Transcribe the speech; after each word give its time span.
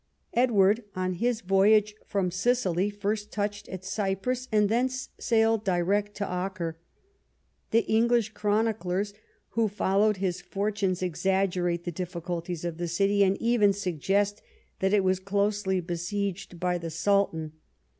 Edward 0.33 0.83
on 0.95 1.13
his 1.13 1.41
voyage 1.41 1.93
from 2.07 2.31
Sicily 2.31 2.89
first 2.89 3.31
touched 3.31 3.69
at 3.69 3.85
Cyprus, 3.85 4.47
and 4.51 4.67
thence 4.67 5.09
sailed 5.19 5.63
direct 5.63 6.15
to 6.15 6.25
Acre. 6.25 6.79
The 7.69 7.85
English 7.85 8.29
chroniclers 8.29 9.13
who 9.49 9.67
followed 9.67 10.17
his 10.17 10.41
fortunes 10.41 11.03
exaggerate 11.03 11.83
the 11.83 11.91
difficulties 11.91 12.65
of 12.65 12.79
the 12.79 12.87
city, 12.87 13.23
and 13.23 13.39
even 13.39 13.73
suggest 13.73 14.41
that 14.79 14.91
it 14.91 15.03
was 15.03 15.19
closely 15.19 15.79
besieged 15.79 16.59
by 16.59 16.79
the 16.79 16.89
Sultan. 16.89 17.51